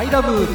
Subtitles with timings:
[0.00, 0.46] アイラブ米子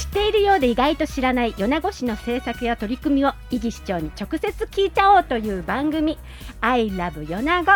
[0.00, 6.18] 知っているようで意外と知らない米子市の政策や取り組みを伊木市長に直接聞いちゃおうという番組
[6.62, 7.72] 「アイラブ米子」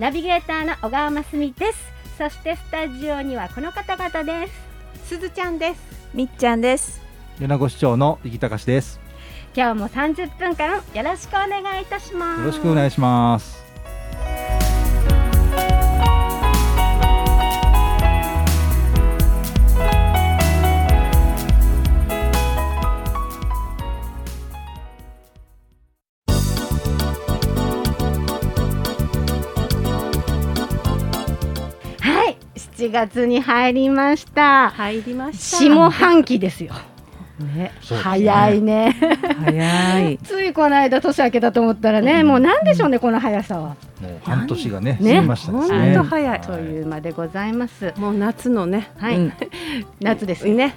[0.00, 1.92] ナビゲーターの小川真澄です。
[2.16, 4.50] そしてスタジオにはこの方々で
[5.04, 5.08] す。
[5.10, 5.82] すずちゃんです。
[6.14, 7.02] みっちゃんです。
[7.38, 8.98] 米子市長の生きたかしです。
[9.54, 12.40] 今日も30分間よろしくお願いいたします。
[12.40, 13.63] よろしくお願いします
[32.74, 34.70] はい7月に入りました。
[34.70, 35.58] 入りました。
[35.58, 36.74] 下半期ですよ。
[37.38, 37.72] ね。
[37.80, 38.96] 早いね。
[39.44, 40.18] 早い。
[40.22, 43.76] ついこの間年明けたと思ったらね、もうなんでしょうね、この速さは。
[44.00, 45.14] もう半年がねね。
[45.16, 45.92] 過ぎましたですほね。
[45.92, 46.40] んと早い。
[46.40, 47.92] というまでございます。
[47.96, 48.88] もう夏のね。
[48.98, 49.32] はい、うん。
[50.00, 50.54] 夏ですよ。
[50.54, 50.74] ね。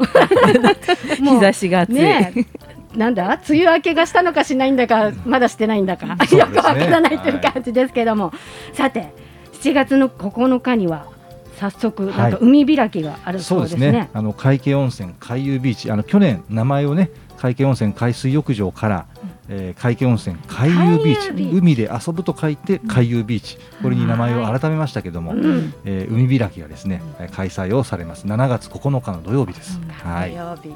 [1.18, 2.48] 日差しが暑い、
[2.96, 8.32] なんだ、梅雨明けがしたのかしないんだか、まだしてないんだか、よくわからないという感じですけども。
[8.74, 9.14] さて、
[9.62, 11.17] 7月の9日には。
[11.60, 13.92] 早速、なんか海開きがあるそそううですすね。
[13.92, 14.10] でね。
[14.14, 15.92] あの海景温泉海遊ビーチ。
[15.92, 19.06] あの去年名前をね海景温泉海水浴場から、
[19.50, 21.58] えー海景温泉海遊ビーチ。
[21.58, 23.58] 海で遊ぶと書いて海遊ビーチ。
[23.82, 28.28] これに名前を改めましたけども、うん、えー海開きがですね、えー開催をされます。
[28.28, 30.32] 7月9日の土曜日です、はい。
[30.32, 30.72] 土曜日。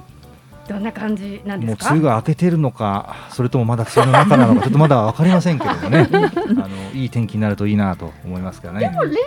[0.67, 1.89] どんな感じなんでもうすか。
[1.89, 6.07] 梅雨が明けてるのかそれともまだ梅雨の中なのかちょっとまだ分かりませんけれどもね。
[6.13, 8.79] あのいい天気になるといいなと思いますからね。
[8.81, 9.17] でも例年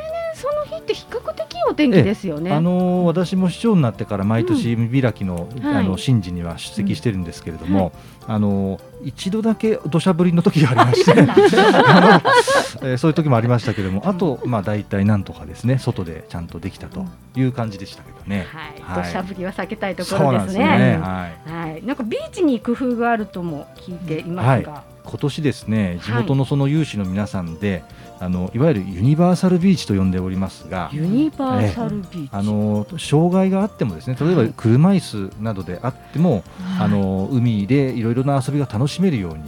[0.45, 2.53] その日って比較的いいお天気ですよね。
[2.53, 5.75] あのー私も市長になってから毎年海開きの,、はい。
[5.77, 7.92] あの神事には出席してるんですけれども、
[8.27, 11.12] あのー一度だけ土砂降りの時がありまして
[12.83, 17.05] えーそういう時もありましたけれどもあとまあ大体なんとかですね外でちゃんとできたと
[17.36, 18.47] いう感じでしたけどね。
[18.84, 20.64] はい、土砂降りは避けたいとこそうなんですね。
[20.64, 20.98] ね。
[20.98, 21.51] はい。
[21.51, 36.45] はい、なんかビーチに工夫があるとも聞いていますが、今年ですね地元のその有志の皆さんで、い、あのいわゆるユニバーサルビーチと呼んでおりますが、ユニバーサルビーチ、あの障害があってもですね例えば車椅子などであっても、
[36.79, 39.45] あの海でいろいろな遊びが楽しめるように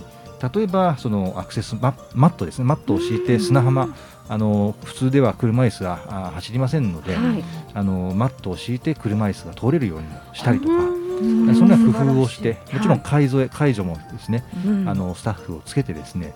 [0.54, 3.88] 例えばそのアクセスママットですねマットを敷いて砂浜。
[4.28, 7.44] あの普通では車椅子があ走りませんので、はい、
[7.74, 11.54] あのマットを敷いて車椅子が通れるようにもしたりとか、うん。
[11.54, 14.88] そんな工夫をしてもちろん介添え介助もですね、うん。
[14.88, 16.34] あのスタッフをつけてですね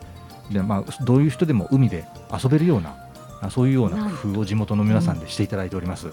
[0.50, 2.94] で、まあ、どういう人でも海で遊べるような
[3.41, 6.09] あそういうような工夫を地元の皆さんでしていただいております。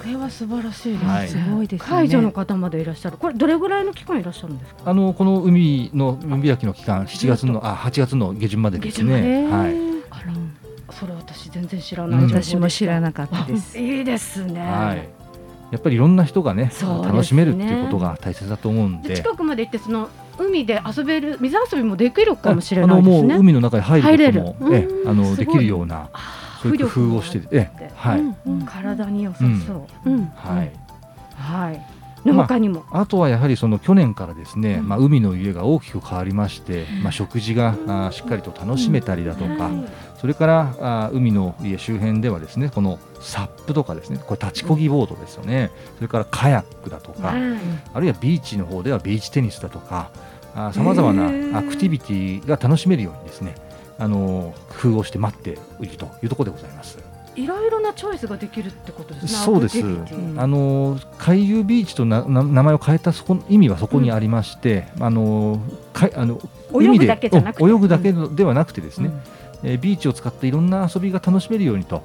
[0.00, 1.08] それは素晴らしいですね。
[1.08, 3.16] はいすごいですね介助の方までいらっしゃる。
[3.18, 4.82] これどれぐらいの期間いらっしゃるんですか？
[4.86, 9.48] あのこの海の海開きの期間7月のあ8月の下旬までですね。
[9.48, 9.74] はい。
[10.10, 10.32] あら、
[10.94, 13.00] それ私全然知らない、うん私も知らい。
[13.00, 14.60] なかったですいいですね。
[14.60, 15.08] はい。
[15.72, 19.10] やっぱりいろんな人がねね楽しめるっていうことが大切だと思うんで。
[19.10, 20.08] で近くまで行ってその
[20.38, 23.36] 海で遊べる水遊びもできるかもしれないですね。
[23.36, 24.40] 海の中に入入れる。
[24.40, 26.08] ることもえあのできるような
[26.62, 28.22] そういう工夫をしてえはい。
[28.66, 30.10] 体に良さそう。
[30.10, 30.24] うん。
[30.34, 30.72] はい。
[31.36, 31.80] はい。
[32.26, 32.84] の他にも。
[32.90, 34.88] あとはやはりその去年からですね、うん。
[34.88, 39.72] まあ、海の家が大きく変わりまして、まあ、食事があーしっかりと楽しめたりだとか、はい。
[40.20, 47.40] それからあー海の家周辺ではですねこのサップとかですねこれ立ちこぎボードですよね、それからカヤックだとか、はい
[47.94, 50.10] あるいはビーチの方ではビーチテニスだとか
[50.72, 53.54] さまざまなアクティビティが楽しめるようにですね
[53.98, 56.98] あの工夫をして待っているというところでございます。
[57.34, 59.28] いろいろなチョイスができるってことですね。
[59.28, 59.80] そうです。
[60.36, 62.22] あの海遊ビーチと名
[62.64, 65.60] 前を変えたそこ意味はそこにありまして、あの
[65.92, 66.40] かあの
[66.74, 67.64] 泳ぐだけじゃなくて。
[67.64, 69.10] うん泳ぐだけではなくてですね、
[69.62, 69.70] うん。
[69.70, 72.02] えービーチを使っていろんな遊びが楽しめるようにと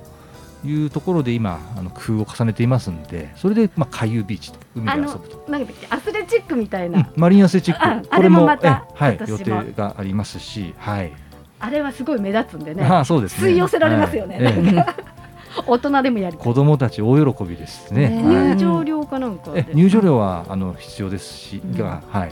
[0.64, 5.52] いうところで今あの工夫を重ねていますんでそれで、まあ、海遊ビーチと海で遊ぶと。
[5.52, 11.12] なんかアスレチックみたいな、うんマリンアスレチッあク、これもあれもまたえはい、予定がありますし、はい、
[11.60, 12.84] あれはすごい目立つんでね。
[12.84, 13.50] ああそうですね。
[13.50, 14.36] 吸い寄せられますよね。
[14.36, 15.14] はいええ。
[15.68, 16.38] 大人でもやる。
[16.38, 18.10] 子供たち大喜びですね。
[18.10, 18.56] ねはい。
[18.56, 19.66] 入場料かなんかで。
[19.70, 22.32] え入場料はあの必要ですし、がはい。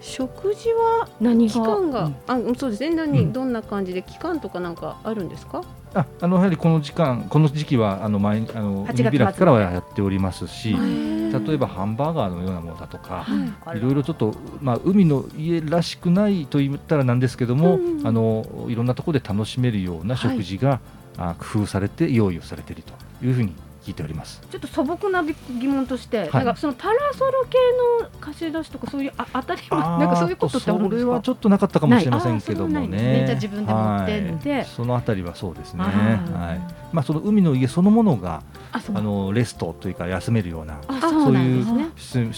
[0.00, 2.94] 食事は何期間が、あうんそうですね。
[2.94, 3.32] 何、うん。
[3.32, 5.62] どんな感じで期間とかなんかあるんですか？
[5.94, 13.26] ああのやはりこの時間この時期はあの毎あの8月海開きからはやっておりますし、例例えばハンバーガーのようなものだとか。
[13.64, 20.80] あらいろいろちょっと、まあ、海の家らしくないと言ったらなんですけども、うんあのいろんなところで楽しめるような食事が、
[21.16, 22.92] あ工夫されて用意をされていると
[23.26, 23.52] いうふうに
[23.88, 24.42] 聞いております。
[24.50, 25.34] ちょっと素朴な疑
[25.66, 26.30] 問として、はい。
[26.32, 27.58] なんかそのパラソル系
[28.02, 31.06] の貸し出しとかそういうあ当たり前なんかそういうことってあるんですか？
[31.06, 32.86] それはちょっとなかったかもしれませんけどもね。
[32.88, 34.52] ねじゃあ自分で持ってって。
[34.52, 34.64] はい。
[34.66, 35.84] そのあたりはそうですね。
[35.84, 36.74] はい。
[36.92, 38.42] まあその海の家そのものが
[38.72, 38.96] あそう。
[38.98, 42.30] あのレストというか休めるようなそうなんですね。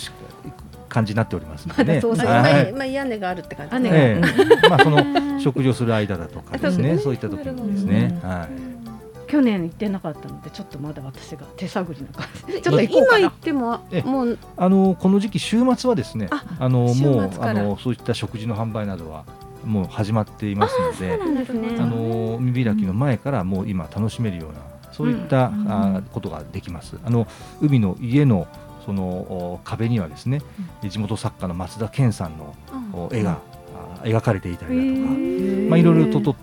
[0.89, 2.01] 感じになっておりますのでね。
[2.01, 2.73] まあはい。
[2.73, 3.91] まあ屋根があるって感じね。
[3.91, 4.21] がえ
[4.65, 4.69] え。
[4.69, 4.99] まあその
[5.41, 8.70] 食事をする間だとかですね、あそういった時にですね、はい。
[9.31, 12.55] 去年行ってなかったのでちょっとまだ私が手探りな感じ。
[12.55, 13.19] ちょっとで行こうかな。
[13.19, 19.25] 今行ってもえもうあのこの時期週末はですね、ああの週もうあのそういった食事の販売などは
[19.65, 21.77] もう始まっていますので、そうなんですね。
[21.79, 24.59] あの海開きの前からもう今楽しめるような
[24.93, 26.99] そういった、うんあことができます。
[27.05, 27.29] あの
[27.61, 28.49] 海の家の
[28.85, 30.43] そのお壁にはですね、
[30.83, 33.01] 地元作家の松田健さんのうん。
[33.05, 33.39] お絵が、あ
[34.05, 35.15] 描かれていたりだとか、
[35.71, 36.37] まあいろいろとと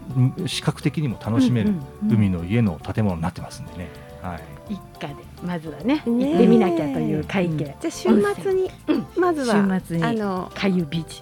[0.48, 1.74] 視覚的にも楽しめる
[2.10, 3.90] 海の家の建物になってますんでね。
[4.22, 4.42] はい。
[4.70, 6.04] 一家でまずはねね。
[6.06, 7.76] 行ってみなきゃという会計。
[7.80, 8.10] じゃあ週
[8.42, 8.70] 末に
[9.18, 11.22] まずは週末にあのかゆビーチ。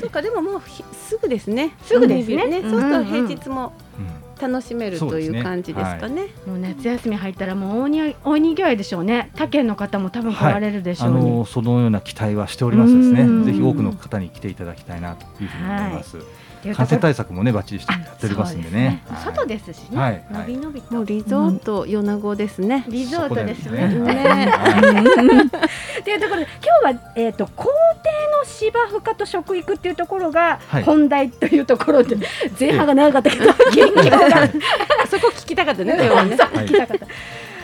[0.00, 1.74] そうかでももうひすぐですね。
[1.82, 2.60] すぐですね。
[2.62, 4.06] そうすると平日もうん
[4.40, 6.28] 楽しめるという感じですかね。
[6.46, 9.30] もう夏休み入ったらもう大に大にぎわいでしょうね。
[9.34, 13.22] 他県の方も多分来られるでしょあうに、のそのような期待はしておりますですね。
[13.22, 13.44] うん。
[13.44, 16.16] ぜひ多くの方に来ていただきたいなというふうに思います。
[16.16, 16.74] ってい。
[16.74, 19.02] 感染対策もねバッチリしてやっておりますんでね。
[19.24, 20.24] 外ですしね、はい。
[20.30, 22.84] のびのびと、もうリゾート米子ですね。
[22.88, 23.88] リゾートですね。
[23.88, 24.50] ね。
[24.50, 26.02] はい。
[26.02, 26.48] というところで
[26.82, 30.82] 今日は、えー、と校庭の芝生科と食育っていうところがはい。
[30.82, 32.16] 本題というところで、
[32.58, 34.18] 前半が長かったけど元気が
[35.10, 35.94] そこ聞きたかったね。
[35.94, 37.06] 聞きたかった。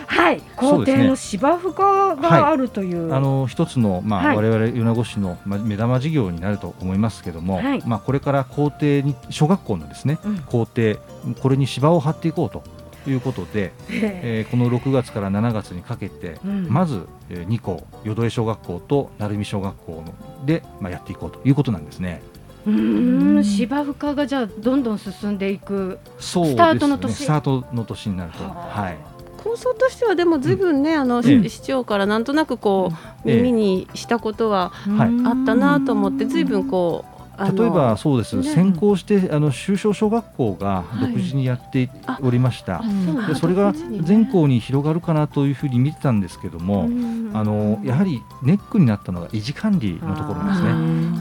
[0.06, 3.12] はい、校庭の芝生科があるという。
[3.14, 4.36] あの一つのまあ、はい。
[4.36, 7.82] 我々米子市のまあ目玉事業になると思いますけども、はい。
[7.86, 10.38] まあこれから校庭に小学校のですね、うん。
[10.40, 10.96] 校庭
[11.40, 12.62] これに芝を張っていこうと
[13.10, 14.20] いうことで、え。
[14.22, 16.68] えーこの6月から7月にかけて、うん。
[16.68, 22.22] まず、えー2校淀江小学校と鳴海小学校ので、まあ、やっていこうということなんですね。
[22.66, 23.44] ーうーん。
[23.44, 25.98] 芝生科がじゃあどんどん進んでいく。
[26.18, 26.56] そうですね。
[26.56, 27.14] スタートの年。
[27.14, 28.96] スタートの年になると、はい、
[29.42, 30.82] 構想としてはでもずいぶん。
[30.82, 31.48] ね、あのええ。
[31.48, 32.92] 市長からなんとなくこ
[33.24, 33.36] うええ。
[33.36, 41.12] 耳にしたことははいあったなと思ってずいぶんこう例えばそうです、ね先行してあの修正小学校がはい。
[41.12, 41.90] 独自にやって
[42.22, 43.72] おりました、あそうなんだでそれが
[44.02, 46.84] 全校に広がるかなというふうに見てたんですけども、
[47.32, 50.70] あのやはりネックになったのが維持管理のところですね。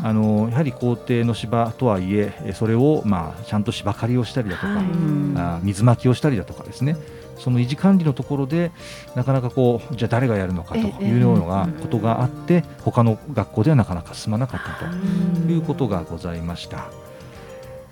[0.04, 4.86] ああのやはり校庭の芝とはいええそれを、まあ、ちゃんと芝刈りをしたりだとか、はい。
[5.36, 6.98] あ水まきをしたりだとかですね
[7.44, 8.72] その維持管理のところで
[9.16, 16.90] なかなかこうじゃあ誰がやるのかというようなええことがあって他の学校ではなかなか進まなかったということがございました。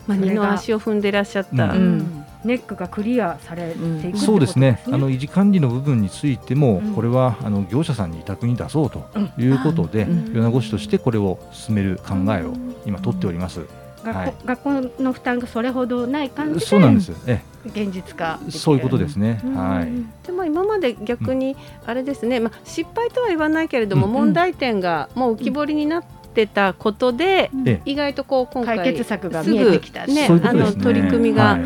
[0.08, 2.26] まあ二の足を踏んでらっしゃった、ううん。
[2.44, 4.82] ネックがクリアされていくってことそうですね。
[4.88, 6.96] あの維持管理の部分についても、うん。
[6.96, 9.06] これはあの業者さんに委託に出そうと
[9.38, 10.34] いうことで、うん。
[10.34, 12.54] 米子市としてこれを進める考えを
[12.86, 13.66] 今取っております。
[14.04, 14.34] 学校,、はい。
[14.46, 17.12] 学校の負担がそれほどない感じでそうなんです。
[17.28, 19.40] え現実化そういうことですね。
[19.44, 19.56] うん。
[19.56, 19.90] はい。
[20.26, 21.56] でも今まで逆に
[21.86, 31.62] あれですね、まあ、失敗とは言わないけれども、うん問題点がもう浮き彫りになってたことで、え意外とこう今回解決策が見えてきたすぐねそういうこあの取り組みが、はい。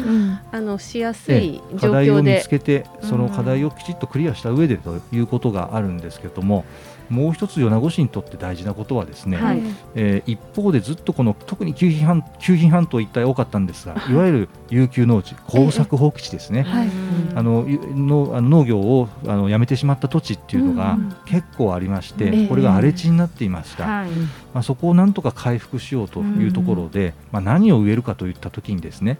[0.51, 6.65] あのしやすえいえ状課題を見況でつけてその課題をきちっとクリアした上でということがあるんですけども
[7.09, 9.61] もう一つ米子市にとって大事なことはですね、はい。
[9.95, 14.13] えー一方でずっとこの特に九品半九品半島一帯多かったんですがい。
[14.13, 16.89] わゆる遊休農地耕作放棄地ですね、はい。
[17.35, 21.15] あのゆのあの農業をあのやめてしまった土地っていうのがうん。
[21.25, 22.47] 結構ありまして、ええ。
[22.47, 24.09] これが荒れ地になっていました、はい
[24.55, 29.17] まあ、そこをなんとか回復しようというところで、まあ、何を植えるかといった時にですね、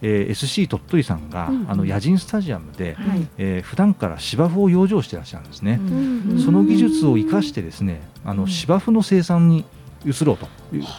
[0.00, 3.28] えー SC 鳥取さんが、うんあの野人スタジアムで、はい。
[3.36, 9.66] えー普段から芝生を養生してらっしゃるんですね、うんその技術を生かしてですねあの芝生の生産に
[10.06, 10.48] 移ろうと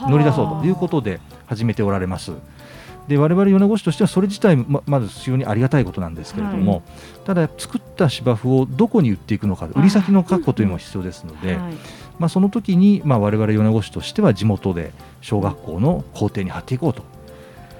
[0.08, 2.34] 乗り出そうということで始めておられます。
[3.12, 6.82] で我々米子市としてはそれ自体ままず非常にありがたいことなんですけれども、は
[7.26, 11.74] ただ作った芝生をどこに売っていくのか売り先の確保というのも必要ですので、はい。
[12.20, 17.04] まあ、その時に、まあ、我々米子市としては地元で小学校の校庭に貼っていこうと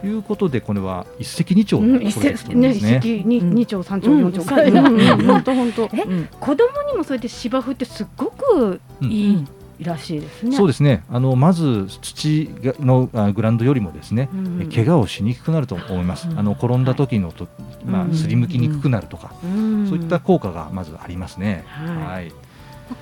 [0.06, 3.00] いうことでこれは一石二鳥のプロジェクトですね。
[3.00, 4.34] 石にうん二鳥三鳥うん。
[4.34, 5.84] 四鳥本当本当。
[5.94, 9.48] え子供にもそうやって芝生ってすっごくいい
[9.84, 10.56] らしいですね。
[10.56, 11.04] そうですね。
[11.10, 17.48] あのまず土がのあグラウンドよりもですね、うん怪我をしにくくなると思います、うんあの転んだ時のと、
[17.86, 21.64] まあ、うんすりむきにくくなるとか、うんそういった効果がまずありますね。
[21.68, 21.96] はい。
[21.98, 22.32] はい、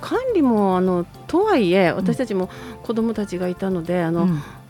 [0.00, 2.48] 管理もあのとはいえ私たちも
[2.82, 4.28] 子供たちがいたのであの、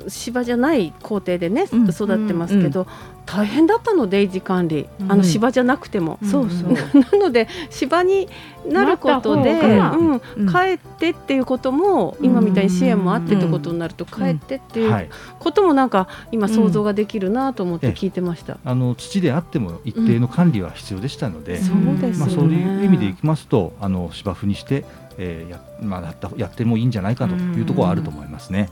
[0.09, 1.89] 芝じゃない校庭でね、うん。
[1.89, 2.87] 育ってますけど、
[3.33, 6.73] 大変だったので維持管理、あの芝じゃなくても、そうそう。
[6.73, 8.29] なので芝に
[8.67, 10.21] なることで、うん。
[10.37, 10.49] うん。
[10.53, 18.59] 帰ってっていうことも、今みたいに支援もあってってことになると、帰ってっていうはい、こともなんか今想像ができるなと思って聞いてました。
[18.65, 22.27] あの土であっても一定の管理は必要でしたので、そうですね。
[22.27, 24.85] まあ、そういう意味でいきますとあの芝生にして、
[25.19, 28.69] えーやまあ、やったやってもいいんじゃないかというところはあると思いますね。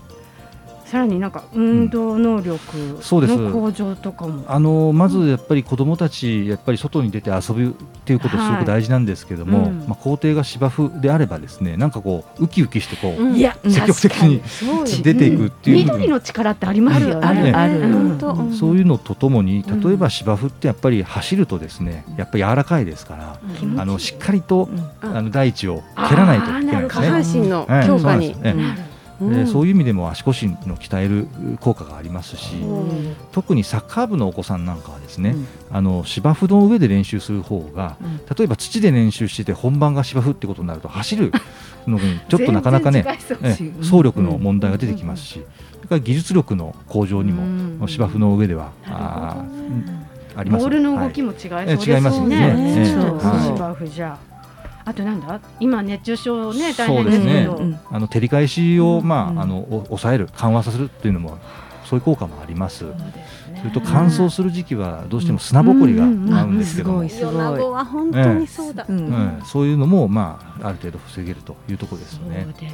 [0.88, 3.36] さらになんか運動能力そうです。
[3.36, 4.42] の向上とかも。
[4.48, 7.74] あのまずやっぱり子どもたちやっぱり外に出て遊ぶっ
[8.06, 9.78] ていうことすごく大事なんですけども、はいうん。
[9.86, 13.36] まあ、校庭が芝生であればですねなんかこうウキウキしてこう、うん。
[13.36, 14.42] いや、 積極的に
[15.02, 15.76] 出ていくっていう。
[15.76, 17.26] 緑の力ってありますよね。
[17.26, 17.86] あるある。
[17.86, 18.18] ね
[18.58, 19.80] そういうのとともにうん。
[19.82, 23.38] 例えば芝生ってやっぱり走るとですねやっぱり柔らかいですから、
[23.76, 24.70] あのしっかりと
[25.02, 25.16] うん。
[25.16, 27.08] あの大地を蹴らないといけないです下ね。
[27.10, 27.86] 半身のはい。
[27.86, 28.32] 強化に。
[28.32, 28.78] そうなんです。
[28.78, 28.87] ね
[29.20, 31.26] えーそういう意味でも足腰の鍛える
[31.60, 35.46] 効果がありますし、うん特にサッカー部のお子さんなんかはですね、うん。
[35.70, 38.16] あの芝生の上で練習する方が、うん。
[38.36, 41.32] 例えば土で練習してて本番が芝生ってことになると走る
[41.86, 43.04] のにちょっとなかなかね
[43.42, 45.32] え走力の問題が出てきますし、
[45.76, 47.88] それから技術力の向上にも、うん。
[47.88, 49.44] 芝生の上ではあ
[50.36, 50.62] あります。
[50.64, 51.12] ボールの動はい。
[51.12, 52.84] きも違いそうえです違いますよね。
[53.46, 54.18] 芝生じゃ。
[54.88, 55.40] あとなんだ？
[55.60, 57.56] 今熱中症ね大変ですけど。
[57.56, 59.40] ですねあの照り返しを、まあうん。
[59.40, 61.38] あのお抑える緩和させるっていうのも
[61.84, 62.86] そういう効果もあります。
[63.58, 66.10] それと乾燥する時期はどうしても砂ぼこりが合う
[66.52, 68.86] んですけども、うんは本当にそうだ。
[68.88, 68.98] うん。
[68.98, 72.44] うんそういうのも、まあ、ある程度防げるというところですよね。
[72.44, 72.52] そう。
[72.60, 72.72] です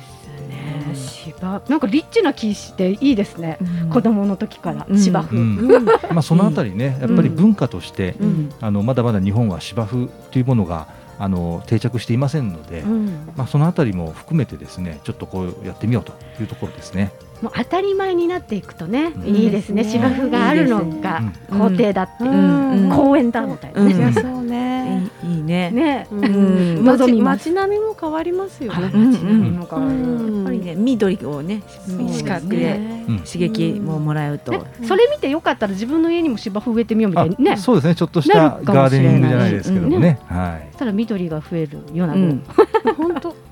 [0.49, 0.94] ね。
[0.94, 1.62] 芝。
[1.68, 3.56] なんかリッチな気していいですね。
[3.83, 3.90] うん。
[3.90, 4.99] 子供の時からうん。
[4.99, 5.37] 芝生。
[5.37, 5.85] うん。
[5.85, 8.52] まあ、そのあたりね、やっぱり文化として、うん。
[8.61, 10.87] あのまだまだ日本は芝生というものが
[11.18, 17.12] あの定着していませんので、うんまあ、そのあたりも含めてですねちょっとこうやってみようというところですね。
[17.42, 19.26] もう当たり前になっていくとね、うん。
[19.26, 19.84] いいですね。
[19.84, 22.70] 芝生があるのがうん校庭だって、うん。
[22.70, 22.90] うん。
[22.90, 23.94] 公園だみたいなね。
[23.94, 25.10] いやそうね。
[25.22, 25.70] いいね。
[25.70, 26.24] ね、うん。
[26.24, 26.84] うん。
[26.84, 28.90] 街並みも変わりますよね。
[28.92, 29.94] うん街並みも変わる。
[29.94, 30.36] うん。
[30.36, 31.62] やっぱりね緑をね
[32.10, 32.76] 視覚で
[33.08, 33.18] うん。
[33.20, 34.52] 刺激ももらうと。
[34.52, 37.56] ねそれ見てよかったら自分の家にも芝生植えてみようみたいなね。
[37.56, 37.94] そそうですね。
[37.94, 39.12] ちょっとしたガーしれない。
[39.12, 40.18] デニングじゃないですけどもね。
[40.26, 40.72] はい。
[40.72, 42.42] したら緑が増えるようなの、うん。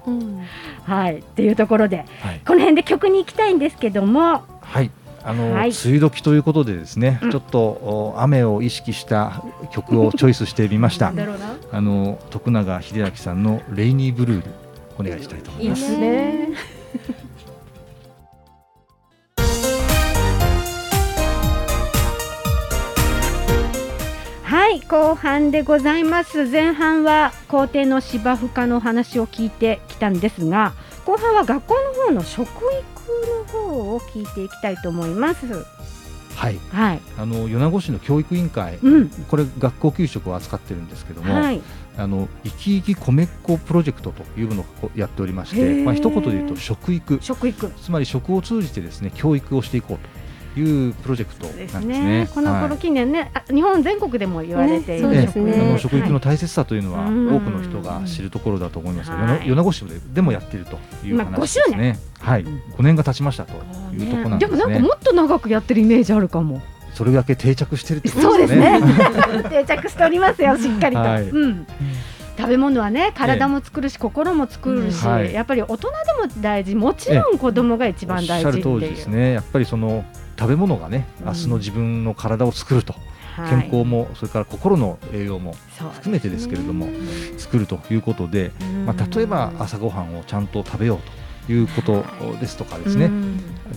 [0.06, 0.44] うん
[0.85, 4.90] はいっていうところではいこの辺で曲に行きたいんですけども、はい。
[5.25, 11.12] あの、はい梅雨時ということでですね、うんちょっとお雨を意識した曲をチョイスしてみました。
[11.73, 14.50] あの徳永英明さんのレイニーブルール
[14.99, 15.71] お願いしたいと思いま。
[15.71, 16.49] いいですすね。
[16.52, 16.81] はい
[24.92, 26.44] 後半でございます。
[26.44, 30.75] 前半は校庭の芝生科の話を聞いてきたんですが
[31.06, 32.61] 後半は学校の方の食育
[33.26, 35.46] の方を聞いていきたいと思います。
[36.37, 36.58] はい。
[36.70, 37.00] はい。
[37.16, 39.08] あの米子市の教育委員会、うん。
[39.08, 41.62] これ学校給食を扱ってるんですけども、はい。
[41.96, 47.72] あの生き生き米っ子プロジェクトというのをやっておりまして、まあ一言で言うと食育、食育。
[47.80, 50.22] つまり食を通じてですね教育をしていこうと
[50.61, 52.28] いうプロジェクトですなんですねね。
[52.35, 61.99] この頃はい近年ね、あ日本全国でも言われている、ねそうで食育のはい大切さというのはうん多くの人が知るところだと思います米米子市ででもやっているというまあ話ですね。
[62.21, 63.54] はい、うん5年が経ちましたと
[63.94, 64.59] いうところなんですね。
[64.59, 66.62] でもなんかもっと長くやってるイメージあるかも。
[66.94, 69.42] それだけ定着してるってこそうでとですすねね。
[69.49, 71.00] 定着しておりますよ、しっかりと。
[71.00, 71.66] はいうん。
[72.37, 75.88] 食べ物はね、体も作るし、心も作るし、やっぱり大人で
[76.37, 78.80] も大事、もちろん子供が一おっ番しゃる大事っていう。
[78.80, 79.32] 通りですね。
[79.32, 80.04] やっぱりその
[80.38, 81.26] 食べ物がね、うん。
[81.26, 82.94] 明日の自分の体を作ると、
[83.36, 83.50] はい。
[83.50, 85.54] 健康もそれから心の栄養も
[85.94, 86.88] 含めてですけれども
[87.38, 88.52] 作るということで、
[88.86, 90.98] まあ例えば朝ごはんをちゃんと食べよう
[91.46, 92.04] ということ
[92.40, 93.10] ですとかですね。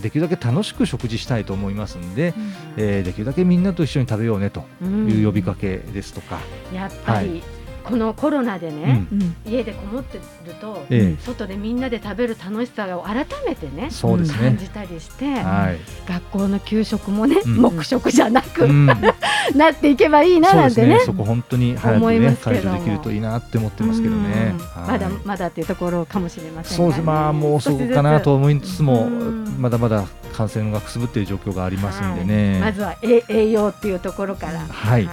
[0.00, 2.34] できるだけ楽しく食事したいと思いますんで、
[2.76, 6.38] えーできるだけみんなと一緒に食べようねという呼びかけですとか、
[6.72, 7.55] やっぱり、はい
[7.86, 9.36] このコロナでうんね、うん。
[9.46, 13.90] 家でこもってると、え外でみんなで食べる楽しさを改めてね。
[14.02, 15.78] 感じたりして、はい。
[16.08, 17.62] 学校の給食もね、うん。
[17.62, 18.86] 黙食じゃなく、うん、
[19.54, 21.00] なっていけばいいななんてね。
[21.04, 24.54] そこ本当に早くね解除できるといいなって思ってますけどね。
[24.86, 27.02] まだまだっていうところかもしれませんがそうです。
[27.02, 29.56] まあもうそこかなと思いつつもうん。
[29.58, 32.52] まだまだ感染がくすぶっている状況がありますんでね。
[32.54, 32.60] はい。
[32.62, 35.08] まずは栄栄養っていうところから、はい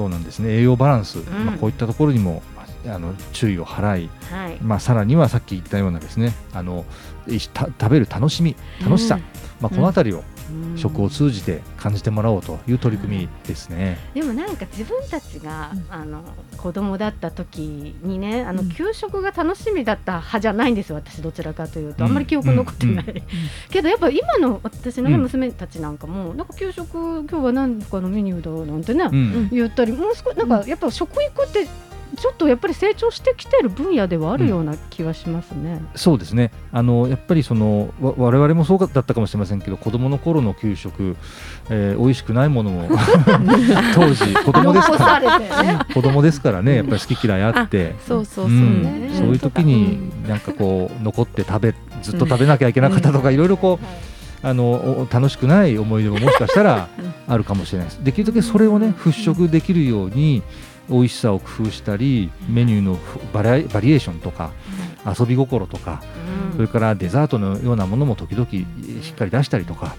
[0.00, 0.54] そうなんですね。
[0.54, 1.44] 栄養バランス、ん。
[1.44, 2.42] まあこういったところにも
[2.86, 4.56] あの注意を払い、はい。
[4.62, 6.86] まあさらにはさっき言ったようなですね、あの
[7.28, 9.22] 食べる楽しみ、楽しさ、うん。
[9.60, 10.24] まあこのあたりをうん
[10.76, 13.98] 食を通じて感じてもらおうという取り組みですね。
[14.14, 15.86] でもなんか自分たちが、うん。
[15.90, 16.22] あの
[16.56, 17.60] 子供だった時
[18.02, 18.70] にねあのうん。
[18.70, 22.10] 給食が楽しみだった派じゃないんですよ私どちらかというと、うん。
[22.10, 23.22] あんまり記憶残ってない、うん。
[23.70, 29.48] けどやっぱ今の私の、娘たちなんかもなんか給食今日は何かのメニューだなんてね、うん。
[29.50, 31.68] 言ったりもう少しなんかやっぱ食育って
[32.16, 35.80] ちょっとやっぱり成長してきてる分野ではあるような気はしますね。
[35.94, 41.16] そうですねあのやっぱりそのわ我々もそうだったかもしれませんけど子どもの頃の給食、
[41.68, 42.88] えー、美味しくないものも
[43.94, 45.78] 当時子供です残からね。
[45.94, 47.94] 子供ですからねやっぱり好き嫌いあって。
[48.06, 56.88] そうそうそううんね、そういう時になんかこう残って食べずっと食べなきゃいけなかったとかいろいろこうあのお楽しくない思い出ももしかしたら
[57.28, 57.98] あるかもしれないです。
[58.02, 60.42] できるだけそれをね払拭できるように
[60.90, 62.98] 美味しさを工夫したりメニューの
[63.32, 64.50] バリエーションとか
[65.06, 66.02] 遊び心とか
[66.56, 68.48] それからデザートのようなものも時々
[69.02, 69.96] しっかり出したりとか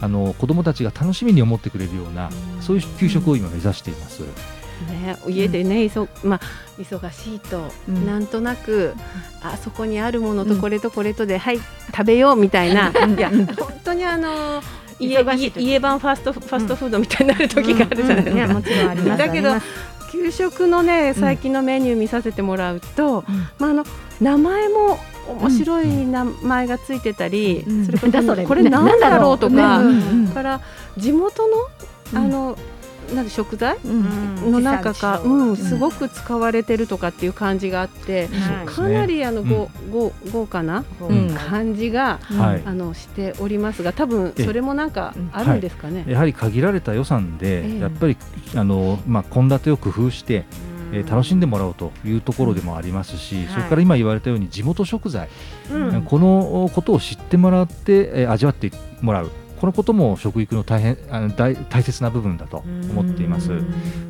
[0.00, 2.30] あの子どもたちが楽しみに思ってくれるような
[2.60, 4.22] そういう給食を今目指しています。
[4.86, 6.40] ね、家でね、いそまあ、
[6.80, 8.06] 忙しいと、うん。
[8.06, 8.94] なんとなく
[9.42, 11.58] あそこにあるものとこれとこれとで、はい
[11.90, 13.46] 食べようみたいな、 いや本
[13.82, 14.62] 当にあの
[15.00, 18.46] 家家家版ファストファストフードみたいになる時があるじゃないですか。
[18.46, 19.18] ねもちろんあります。
[19.18, 23.24] だけどあります給食のね最近のメニュー見させてもらうと、
[23.58, 23.84] まああの
[24.20, 24.98] 名前も
[25.28, 27.86] 面白い名前がついてたり、うん。
[27.86, 28.46] それからだそれ。
[28.46, 29.80] これなんだろうとか、
[30.34, 30.60] から
[30.96, 31.56] 地元の
[32.12, 32.18] うん。
[32.18, 32.56] あの、
[33.14, 33.76] なんで食材？
[33.84, 34.52] うん。
[34.52, 35.78] の中か、うん、すん。
[35.78, 38.66] ごく使われてるとかっていう感じがあって、はい。
[38.66, 41.30] かなりあの、うんごご豪華なうん。
[41.30, 42.62] 感じが、はい。
[42.64, 44.44] あのしておりますが多分ええ。
[44.44, 46.04] それもなんかあるんですかね？
[46.06, 47.78] やはり限られた予算で、ええ。
[47.80, 48.16] やっぱり
[48.54, 50.44] あのまあ献立を工夫して、
[50.92, 55.28] えー楽しんでもらおうというところでもありますし、それから今言われたように地元食材、
[55.70, 56.02] うん。
[56.02, 58.70] このことを知ってもらって、えー味わって
[59.02, 62.58] もらうこのことも食育の大変あの大大切な部分だと
[62.90, 63.50] 思っています。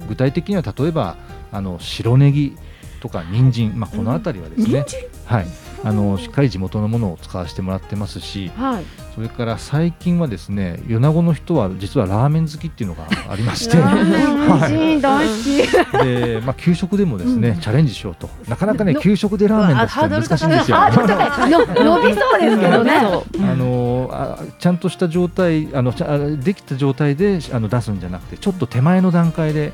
[0.09, 1.17] 具体的には例えば
[1.53, 2.57] あの白ネギ
[3.01, 4.85] とか人参、まあこのあたりはですね、
[5.25, 5.47] はい、
[5.85, 8.85] あのしっかり地元のものを使わせてもらってますし、はい。
[9.19, 13.77] それから最近はですね米子の人は実はラーメン好きっていうのがありまして。
[13.77, 15.73] ラーメン美味しい。
[16.05, 17.61] で、まあ、給食でもですね、うん。
[17.61, 18.31] チャレンジしようと。
[18.47, 20.77] なかなかねの給食でラーメン出すって難しいんですよ。
[20.79, 22.93] 伸びそうですけどね。
[23.43, 25.93] あのあちゃんとした状態あの
[26.41, 29.73] できた状態であの出すんじゃなくてちょっと手前の段階で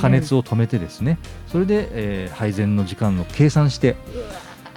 [0.00, 1.18] 加熱を止めてですね。
[1.48, 3.96] それで、えー配膳の時間を計算して、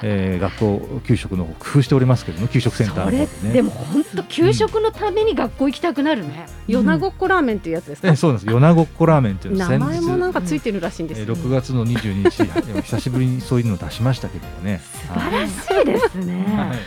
[0.04, 3.28] えー学校給食の方工夫しておりますけどね給食センターね。
[3.54, 6.46] でも本当給食のために学校行きたくなるね。
[6.68, 8.08] 米子っこラーメンっていうやつですか？
[8.10, 11.36] えそうなんです米子っこラーメンっていうの名前もなんか、かついてるらしいんですえーよ。
[11.36, 12.38] 6月の22日
[12.68, 14.82] でも久しぶりにそういうのを出しましたけどもね。
[15.08, 16.46] 素晴らしいですね。
[16.58, 16.80] はい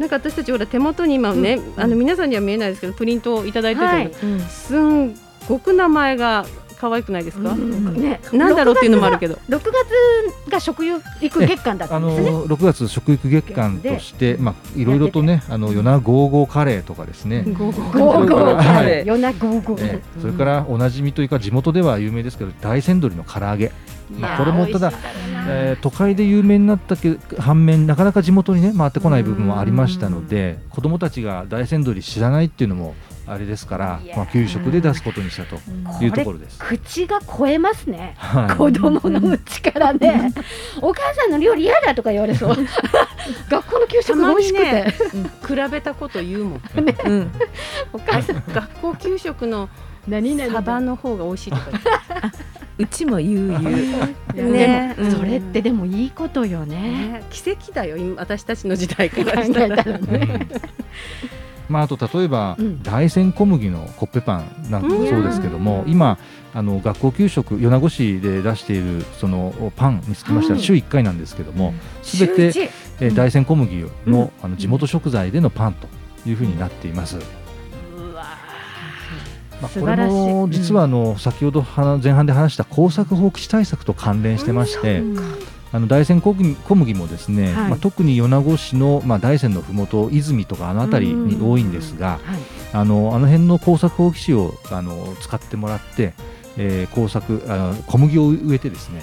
[0.00, 5.14] なんか私たちほら手元に今ね、あの皆さんには見えないですけどプリントをいただいてるじゃないすん
[5.48, 6.46] ごく名前が
[6.78, 7.94] 可愛くないですか、うん。
[7.94, 9.34] ね、なんだろうっていうのもあるけど。
[9.48, 11.02] 6月が食育
[11.40, 12.30] 月間だったあんですね。
[12.30, 17.42] の6月食育月間として、まあ、いろいろとね、あの、ヨナゴーゴーカレーとかですね。
[17.46, 17.98] ゴーゴー。
[17.98, 19.84] ゴーゴーはいカレー、 夜なゴーゴー。
[19.84, 23.72] ええそれからおなじみというか地元では有名ですけど大山鶏の唐揚げ、
[24.18, 24.92] まあ、これもただ、
[25.48, 32.94] えー都会で有名になったけ反面なかなか地元にね回ってこない部分もありましたので子どもたちが大山鶏知らないっていうのも
[33.28, 35.56] あれですからまあ、給食で出すことにしたと
[36.02, 36.58] いうところです。
[36.58, 38.14] 口が超えますね。
[38.16, 38.56] はい。
[38.56, 40.32] 子供のうちからね、
[40.80, 42.56] お母さんの料理嫌だとか言われそう。
[43.50, 46.62] 学校の給食が美味しくて、比べたこと言うもん。
[47.06, 47.30] うん。
[47.92, 48.42] お母さん。
[48.52, 49.68] 学校給食の
[50.06, 51.64] 何々サバの方が美味しいとか
[52.78, 52.86] う。
[52.86, 54.14] ちも言う言う。
[54.34, 56.80] でねもそれってでもいいことよね。
[56.80, 57.22] ね。
[57.30, 59.74] 奇跡だよ今私たちの時代か考らしたら。
[59.74, 60.48] えたらね。
[61.68, 62.82] まあ、あと例えば、うん。
[62.82, 66.18] 大山小麦のコッペパンなんかもそうですけども、今
[66.54, 75.88] あの学校給食米子市で出しているそのパンにつきましてははい週1回なんですけども、すべてえー大山小麦の,、あの地元食材でのパンと
[76.26, 77.16] いうふうになっています。
[79.60, 85.02] まあ、これも実はあの先ほどは前半で話した耕作放棄地対策と関連してまして、
[85.72, 87.70] あの大山小麦もですね、はい。
[87.70, 92.38] まあ、特に米子市の、まあ、大山のふもと泉とかあの辺りに多いんですが、はい。
[92.72, 96.14] あのあの辺の耕作放棄地をあの使ってもらって、
[96.56, 99.02] えー耕作あの小麦を植えてですね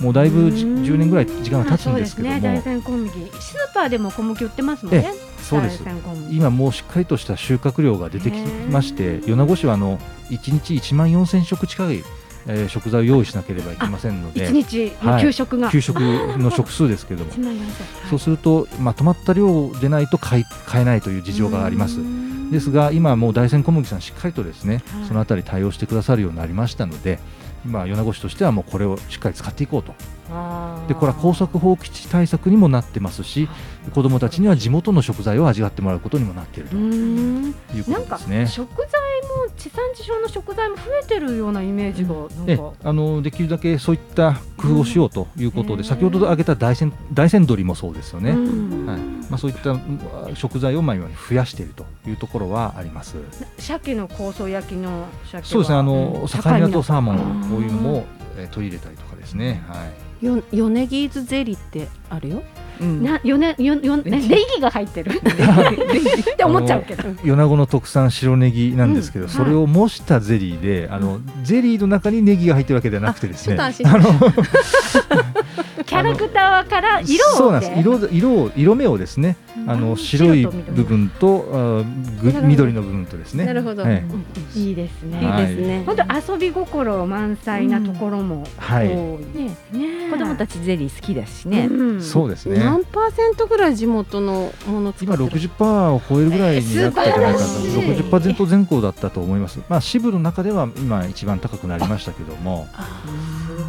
[0.00, 3.10] もうだいぶじうん10年ぐらい時間が経つんですけども、そうね、大山小麦。
[3.10, 5.12] スーパーでも小麦売ってますもんね。
[5.42, 5.82] そうです。
[6.30, 8.38] 今もうしっかりとした収穫量が出てき
[8.70, 9.98] まして米子市はあの
[10.30, 12.04] 1日1万4000食近い、
[12.48, 17.32] えー食材を用意しなければいけませんので一日の給食が、給食の食数ですけれども。
[17.32, 17.60] 1万4000
[18.10, 21.98] そうするとまとまった量でないと買い買えないという事情があります。
[22.50, 25.08] ですが今もう大山小麦さんしっかりとですね、はい。
[25.08, 27.18] そのあたり対応してくださるようになりましたので
[27.64, 29.92] 今米子市としてはもうこれをしっかり使っていこうと。
[30.88, 33.48] でこれは耕作放棄地対策にもなってますし
[33.94, 37.54] 子どもたちには地元の食材を味わってもらうことにもなっているとうん。
[37.74, 38.46] いうこなんかとですね。
[38.48, 39.15] 食材も
[39.56, 45.84] 地産地消の食材も増えてるようなイメージがなんえか、あのできるだけそういった工夫をしようということで、うん。
[45.84, 48.86] 先ほど挙げた大山大山鶏もそうですよね、うん。
[48.86, 48.98] はい。
[49.30, 50.00] まあ、そういったうん
[50.34, 53.16] 食材をまあ今増やしているというところはあります。
[53.58, 55.06] 鮭の香草焼きの
[55.42, 56.28] そうですねあの、うん。
[56.28, 58.06] 境港サーモンうんこういうのも、
[58.38, 59.86] えー取り入れたりとかですね、は
[60.20, 62.42] い、よ米ギーズゼリーってあるよ。
[62.80, 63.02] うん。
[63.02, 65.12] なよねよよね ネギが入ってる。
[65.18, 67.02] って思っちゃうけど。
[67.22, 69.30] 米子の特産白ネギなんですけど、うん。
[69.30, 73.56] それを模したゼリーで、あのゼリーの中にネギが入ってるわけではなくてですね。
[75.96, 81.84] ャラクターから色をそうなんです色色を色目をですね、あのうん白い部分とあ
[82.42, 83.44] 緑の部分とですね。
[83.44, 83.82] なるほど。
[83.82, 84.04] はい
[84.54, 85.26] いいですね。
[85.26, 85.82] はいいいですね。
[85.86, 89.38] 本当遊び心満載なところもはい多い。
[89.38, 91.66] ねね子供たちゼリー好きだしね。
[91.66, 92.58] うんそうですね。
[92.58, 99.60] 何パーセントぐらい地元のもの使今ってる？60%を超えるぐらいになったんじゃないかと、えー素晴らしい60%前後だったと思います。
[99.68, 103.02] まあ支部の中では今一番高くなりましたけども、あ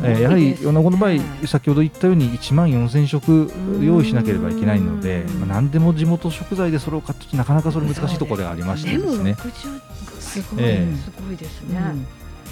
[0.04, 9.36] えーやはり米子の場合はい先ほど言ったように1万4000食用意しなければいけないので、うんまあ、何でも地元食材でそれを買ってなかなかそれ難しいところではありましてですね。
[9.40, 9.82] 60
[10.20, 11.80] すごい、ええすごいですね。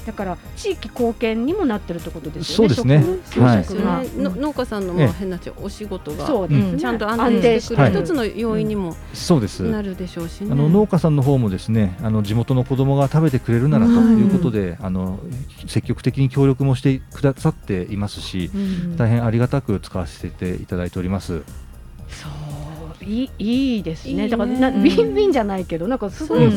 [0.05, 2.75] だから地域貢献にもなってるってことですよね。
[2.75, 3.19] そうですね。
[3.31, 3.41] 食
[3.85, 4.07] はい。
[4.15, 5.05] 農家さんのええ。
[5.05, 6.27] まあ変な話お仕事が。
[6.27, 6.79] そうですね。
[6.79, 7.89] ちゃんと安安定定してくる。
[7.89, 9.63] 一つの要因にもそうです。
[9.63, 10.51] なるでしょうしね。
[10.51, 15.19] あの農家さんの方もですね、あの地元の子供が食べてくれるならということで、あの
[15.67, 18.97] 積極的に協力もしてくださっていますし、うん。
[18.97, 21.41] 大変ありがたく使わせていただいております。
[23.05, 24.27] いいいいですね。
[24.27, 26.49] だからなウィンウィンじゃないけどなんかすごい、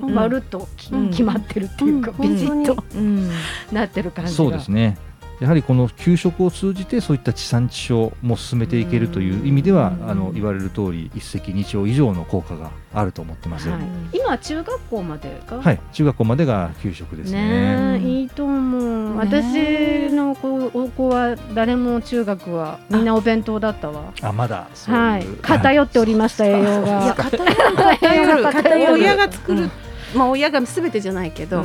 [0.00, 3.30] まるっとき、うん決まってるっていうか、うんビシッとうん。
[3.72, 4.36] なってる感じが。
[4.36, 4.98] そうですね。
[5.42, 10.10] やはりこの給食を通じてそういった地産地消も進めていけるという意味では、うん。
[10.10, 13.68] あの言われる通り一石二鳥以上の効果があると思ってます。
[13.68, 13.84] ははい。
[13.84, 15.76] い、今は中学校までが？
[15.92, 17.98] 中学校までが給食ですね。
[17.98, 24.12] ねえいいと思う、私の子お子は誰も中学はみんなお弁当だったわ。
[24.22, 24.68] あ、まだ。
[24.74, 25.26] そういう、はい。
[25.42, 27.52] 偏っておりました栄養いやが 偏る。
[28.00, 28.42] 偏る。
[28.44, 28.92] 偏る。
[28.92, 29.70] 親が作る、
[30.14, 31.64] まあ親がすべてじゃないけど、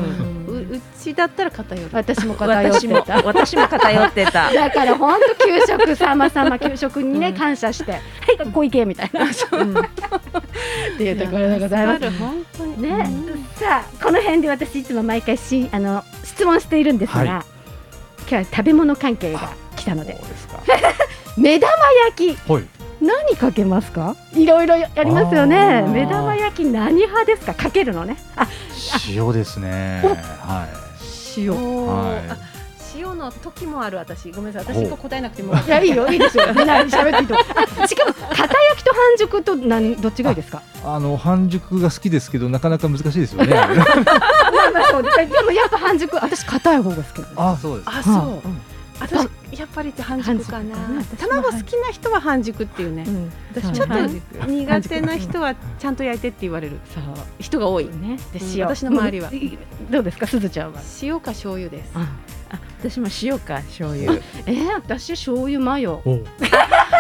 [0.70, 1.90] ううんうちだったら偏る。
[1.92, 3.02] 私も偏って私も。
[3.02, 4.52] た 私も偏ってた。
[4.52, 7.34] だから本当給食様々給食にね、うん。
[7.34, 8.02] 感謝してはい
[8.38, 9.26] 学校行けみたいな。
[9.26, 9.30] っ
[10.98, 12.04] ていうところでございます。
[12.04, 12.82] や本当に。
[12.82, 17.28] ね、うんさあこの辺で私いつも毎回しあの質問しているんですが、はい。
[17.28, 17.44] 今
[18.28, 20.18] 日は食べ物関係が来たので。
[20.20, 20.60] そうですか。
[21.38, 21.72] 目玉
[22.06, 22.52] 焼き。
[22.52, 22.64] はい。
[23.02, 24.16] 何かけますか？
[24.34, 25.92] いろいろやりますよあねー。
[25.92, 27.54] 目玉焼き何派ですか？
[27.54, 28.18] かけるのね。
[28.36, 28.48] あ
[29.08, 30.02] 塩ですね。
[30.42, 30.68] は
[31.38, 32.30] 塩、はい。
[32.32, 32.38] あ
[32.96, 34.32] 塩の時もある私。
[34.32, 34.76] ごめんなさい。
[34.76, 35.54] 私が答えなくても。
[35.54, 36.08] いやいいよ。
[36.08, 36.48] いいですよ。
[36.56, 37.36] みんな喋っていいと
[37.88, 40.58] しかも片焼きと半熟と何どっちがいいですか？
[40.58, 40.62] い。
[40.84, 43.54] あの半熟が好きですけどなかなか難しいですよね。
[43.54, 43.68] まあ
[44.74, 45.18] まあそうです。
[45.18, 47.90] でもやっぱ半熟私硬い方が好きあ、そうです。
[47.90, 48.62] あそう、うん。
[49.00, 50.76] 私やっぱり半熟かな。
[50.76, 51.42] 半熟かな。
[51.42, 53.32] 卵好きな人は半熟っていうね、うん。
[53.56, 56.80] 私ちょっと苦手な人はちゃんと焼いてって言われる。
[56.94, 57.04] そう
[57.40, 57.86] 人が多い。
[57.86, 59.30] ねでうん塩私の周りは。
[59.32, 59.58] うん
[59.92, 60.82] どうですかすずちゃんは？
[61.02, 61.92] 塩か醤油です。
[61.96, 62.08] あ
[62.80, 64.14] 私も塩か醤油。
[64.46, 66.02] えー、私醤油マヨ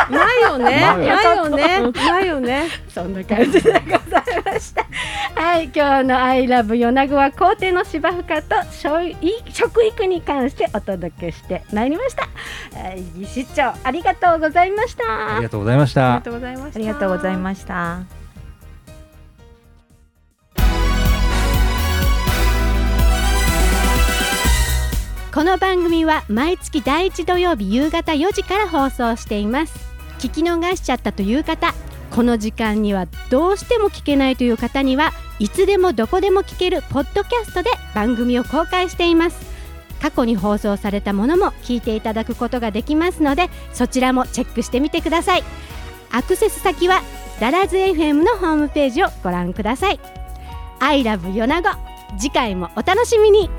[0.09, 3.77] おマヨねママヨヨねマヨね そんな感じでご
[4.09, 4.85] ざいました。
[5.35, 9.15] はい、今日のアイラブ米子は皇帝の芝生かと食
[9.51, 12.23] 食育に関してお届けしてまいりました。
[12.23, 15.35] はい市長ありがとうございました。
[15.35, 16.21] ありがとうございましたありが。
[16.21, 18.27] とうございましたありがとうございました。
[25.37, 31.73] この番組は毎月第1土曜日夕方4時から放送しています聞き逃しちゃったという方
[32.11, 39.45] この時間にはどうしても聞けないという方にはいつでもどこでも聞けるポッドキャストで番組を公開しています。
[40.01, 45.43] 過去に放送されたものも聞いていただくことができますのでそちらもチェックしてみてください。
[46.11, 47.01] アクセス先は
[47.39, 49.99] ダラズ FM のホームページをご覧ください。
[50.79, 51.69] I love 米子
[52.17, 53.49] 次回もお楽しみに。